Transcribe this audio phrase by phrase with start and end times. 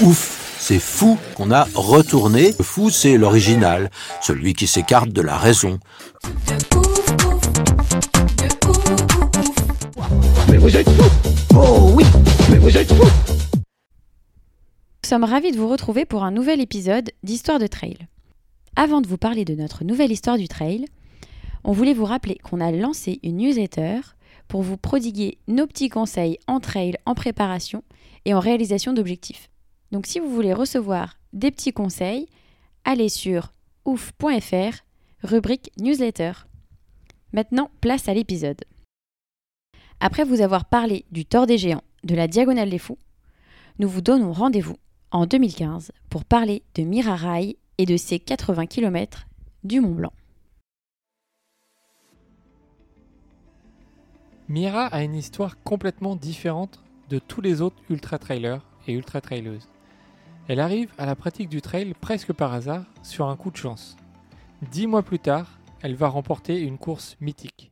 [0.00, 2.54] Ouf, c'est fou qu'on a retourné.
[2.56, 3.90] Le fou, c'est l'original,
[4.22, 5.80] celui qui s'écarte de la raison.
[15.02, 17.98] Nous sommes ravis de vous retrouver pour un nouvel épisode d'Histoire de Trail.
[18.76, 20.84] Avant de vous parler de notre nouvelle histoire du trail,
[21.64, 23.98] on voulait vous rappeler qu'on a lancé une newsletter
[24.46, 27.82] pour vous prodiguer nos petits conseils en trail, en préparation
[28.26, 29.48] et en réalisation d'objectifs.
[29.92, 32.28] Donc si vous voulez recevoir des petits conseils,
[32.84, 33.52] allez sur
[33.84, 34.84] ouf.fr,
[35.22, 36.32] rubrique newsletter.
[37.32, 38.64] Maintenant, place à l'épisode.
[40.00, 42.98] Après vous avoir parlé du tort des géants, de la diagonale des fous,
[43.78, 44.76] nous vous donnons rendez-vous
[45.10, 49.26] en 2015 pour parler de Mirarai et de ses 80 km
[49.64, 50.12] du Mont Blanc.
[54.48, 56.80] Mira a une histoire complètement différente
[57.10, 59.68] de tous les autres ultra-trailers et ultra-traileuses.
[60.48, 63.98] Elle arrive à la pratique du trail presque par hasard sur un coup de chance.
[64.72, 67.70] Dix mois plus tard, elle va remporter une course mythique.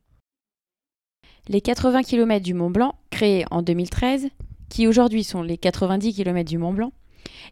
[1.47, 4.29] Les 80 km du Mont Blanc, créés en 2013,
[4.69, 6.91] qui aujourd'hui sont les 90 km du Mont Blanc,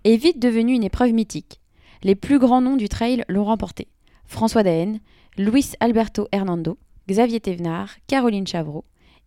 [0.03, 1.59] est vite devenue une épreuve mythique.
[2.03, 3.87] Les plus grands noms du trail l'ont remporté.
[4.25, 4.99] François Daen,
[5.37, 6.77] Luis Alberto Hernando,
[7.09, 8.85] Xavier Thévenard, Caroline Chavreau,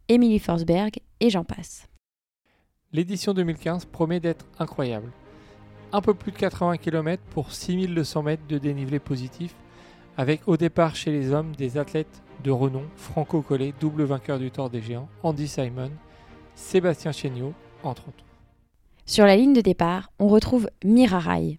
[0.09, 1.89] Émilie Forsberg et j'en passe.
[2.93, 5.11] L'édition 2015 promet d'être incroyable.
[5.91, 9.55] Un peu plus de 80 km pour 6200 mètres de dénivelé positif,
[10.19, 14.51] avec au départ chez les hommes des athlètes de renom, Franco Collet, double vainqueur du
[14.51, 15.91] Tour des Géants, Andy Simon,
[16.55, 18.25] Sébastien Chéniaud, entre autres.
[19.07, 21.59] Sur la ligne de départ, on retrouve Mirarai,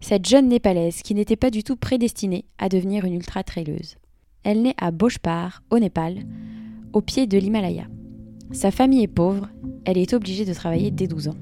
[0.00, 3.96] cette jeune népalaise qui n'était pas du tout prédestinée à devenir une ultra-traileuse.
[4.44, 6.24] Elle naît à Bhojpar, au Népal,
[6.92, 7.86] au pied de l'Himalaya.
[8.50, 9.48] Sa famille est pauvre,
[9.86, 11.36] elle est obligée de travailler dès 12 ans.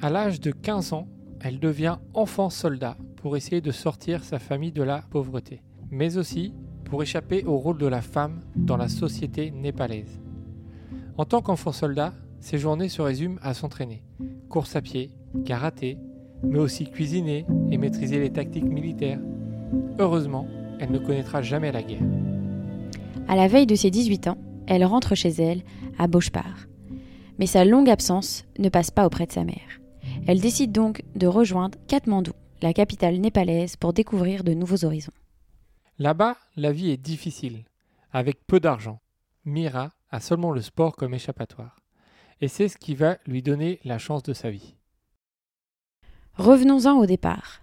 [0.00, 1.08] À l'âge de 15 ans,
[1.44, 6.54] elle devient enfant soldat pour essayer de sortir sa famille de la pauvreté, mais aussi
[6.84, 10.20] pour échapper au rôle de la femme dans la société népalaise.
[11.18, 14.02] En tant qu'enfant soldat, ses journées se résument à s'entraîner.
[14.48, 15.10] Course à pied,
[15.44, 15.98] karaté,
[16.42, 19.20] mais aussi cuisiner et maîtriser les tactiques militaires.
[19.98, 20.46] Heureusement,
[20.80, 22.08] elle ne connaîtra jamais la guerre.
[23.28, 25.62] À la veille de ses 18 ans, elle rentre chez elle,
[25.98, 26.68] à Bhojpar.
[27.38, 29.83] Mais sa longue absence ne passe pas auprès de sa mère.
[30.26, 35.12] Elle décide donc de rejoindre Katmandou, la capitale népalaise, pour découvrir de nouveaux horizons.
[35.98, 37.64] Là-bas, la vie est difficile,
[38.10, 39.00] avec peu d'argent.
[39.44, 41.80] Mira a seulement le sport comme échappatoire.
[42.40, 44.76] Et c'est ce qui va lui donner la chance de sa vie.
[46.36, 47.60] Revenons-en au départ.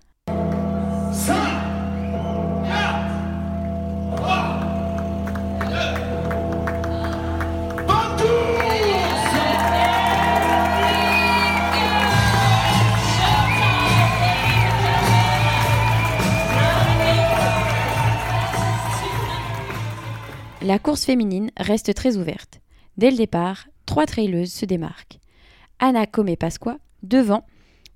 [20.71, 22.61] La course féminine reste très ouverte.
[22.95, 25.19] Dès le départ, trois traileuses se démarquent.
[25.79, 27.45] Anna Comé Pasqua, devant,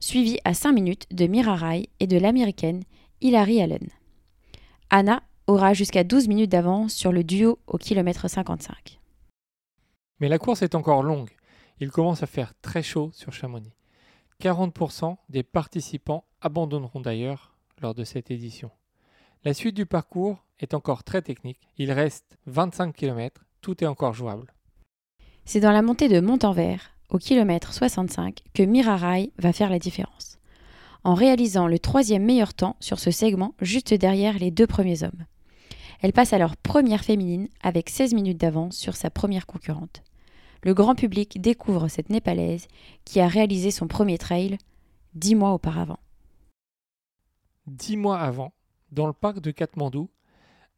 [0.01, 2.83] suivie à 5 minutes de Mirarai et de l'américaine
[3.21, 3.87] Hilary Allen.
[4.89, 8.99] Anna aura jusqu'à 12 minutes d'avance sur le duo au kilomètre 55.
[10.19, 11.31] Mais la course est encore longue.
[11.79, 13.77] Il commence à faire très chaud sur Chamonix.
[14.41, 18.69] 40% des participants abandonneront d'ailleurs lors de cette édition.
[19.45, 21.69] La suite du parcours est encore très technique.
[21.77, 24.51] Il reste 25 km, tout est encore jouable.
[25.45, 30.39] C'est dans la montée de Montanvert, au kilomètre 65, que Mirarai va faire la différence,
[31.03, 35.25] en réalisant le troisième meilleur temps sur ce segment juste derrière les deux premiers hommes.
[36.01, 40.01] Elle passe alors première féminine avec 16 minutes d'avance sur sa première concurrente.
[40.63, 42.67] Le grand public découvre cette Népalaise
[43.03, 44.57] qui a réalisé son premier trail
[45.13, 45.99] dix mois auparavant.
[47.67, 48.51] Dix mois avant,
[48.91, 50.09] dans le parc de Katmandou,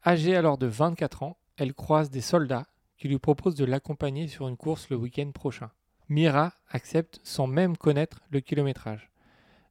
[0.04, 2.66] âgée alors de 24 ans, elle croise des soldats
[2.96, 5.70] qui lui proposent de l'accompagner sur une course le week-end prochain.
[6.08, 9.10] Mira accepte sans même connaître le kilométrage.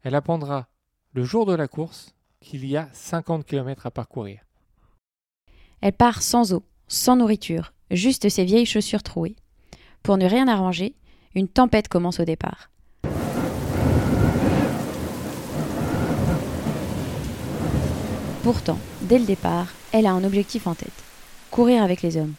[0.04, 0.68] Elle apprendra
[1.14, 4.42] le jour de la course qu'il y a 50 km à parcourir.
[5.82, 9.36] Elle part sans eau, sans nourriture, juste ses vieilles chaussures trouées.
[10.04, 10.96] Pour ne rien arranger,
[11.36, 12.70] une tempête commence au départ.
[18.48, 21.04] Pourtant, dès le départ, elle a un objectif en tête
[21.52, 22.34] courir avec les hommes,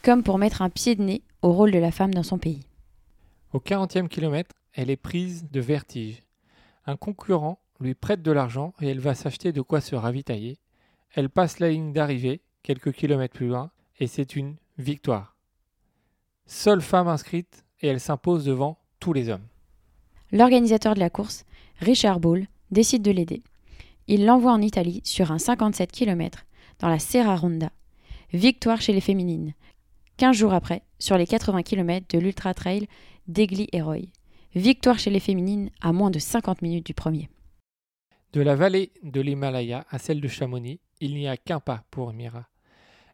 [0.00, 2.62] comme pour mettre un pied de nez au rôle de la femme dans son pays.
[3.52, 6.22] Au 40e kilomètre, elle est prise de vertige.
[6.86, 10.56] Un concurrent lui prête de l'argent et elle va s'acheter de quoi se ravitailler.
[11.12, 15.36] Elle passe la ligne d'arrivée, quelques kilomètres plus loin, et c'est une victoire.
[16.46, 19.46] Seule femme inscrite et elle s'impose devant tous les hommes.
[20.30, 21.44] L'organisateur de la course,
[21.78, 23.42] Richard Ball, décide de l'aider.
[24.08, 26.44] Il l'envoie en Italie sur un 57 km
[26.80, 27.70] dans la Serra Ronda.
[28.32, 29.54] Victoire chez les féminines.
[30.16, 32.88] 15 jours après, sur les 80 km de l'Ultra Trail
[33.28, 34.08] d'Egli Roy.
[34.54, 37.28] Victoire chez les féminines à moins de 50 minutes du premier.
[38.32, 42.12] De la vallée de l'Himalaya à celle de Chamonix, il n'y a qu'un pas pour
[42.12, 42.48] Mira.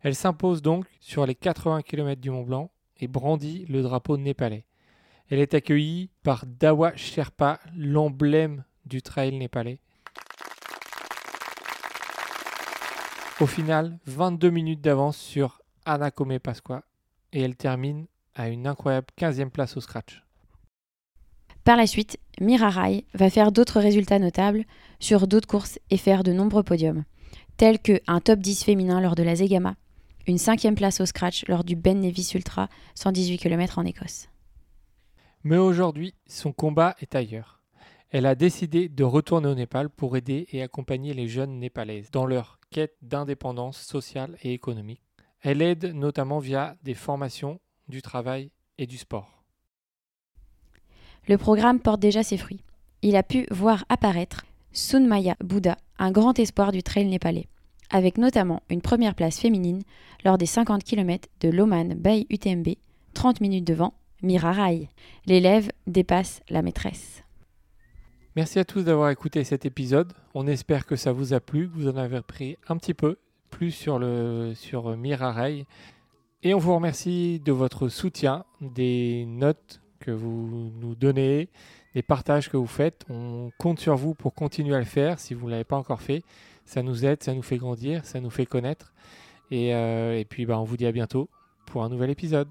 [0.03, 4.65] Elle s'impose donc sur les 80 km du Mont Blanc et brandit le drapeau népalais.
[5.29, 9.81] Elle est accueillie par Dawa Sherpa, l'emblème du trail népalais.
[13.41, 16.83] Au final, 22 minutes d'avance sur Anakome Pasqua
[17.33, 20.25] et elle termine à une incroyable 15e place au scratch.
[21.63, 24.65] Par la suite, Mira Rai va faire d'autres résultats notables
[24.99, 27.05] sur d'autres courses et faire de nombreux podiums,
[27.57, 29.77] tels que un top 10 féminin lors de la Zegama,
[30.27, 34.29] une cinquième place au scratch lors du Ben Nevis Ultra 118 km en Écosse.
[35.45, 37.63] Mais aujourd'hui, son combat est ailleurs.
[38.11, 42.27] Elle a décidé de retourner au Népal pour aider et accompagner les jeunes népalaises dans
[42.27, 45.03] leur quête d'indépendance sociale et économique.
[45.41, 49.45] Elle aide notamment via des formations, du travail et du sport.
[51.27, 52.63] Le programme porte déjà ses fruits.
[53.03, 57.47] Il a pu voir apparaître Sunmaya Bouddha, un grand espoir du trail népalais,
[57.91, 59.83] avec notamment une première place féminine
[60.25, 62.69] lors des 50 km de l'Oman Bay UTMB,
[63.15, 64.89] 30 minutes devant Mira Rai.
[65.27, 67.23] L'élève dépasse la maîtresse.
[68.39, 70.13] Merci à tous d'avoir écouté cet épisode.
[70.33, 73.19] On espère que ça vous a plu, que vous en avez appris un petit peu
[73.51, 75.67] plus sur, le, sur Mira Rai.
[76.45, 81.49] Et on vous remercie de votre soutien, des notes que vous nous donnez,
[81.97, 83.05] des partages que vous faites.
[83.11, 86.01] On compte sur vous pour continuer à le faire si vous ne l'avez pas encore
[86.01, 86.23] fait.
[86.65, 88.93] Ça nous aide, ça nous fait grandir, ça nous fait connaître.
[89.51, 91.29] Et, euh, puis bah, on vous dit à bientôt
[91.67, 92.47] pour un nouvel épisode.